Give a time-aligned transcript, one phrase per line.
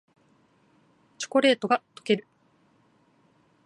[1.19, 2.25] チョコレートがとける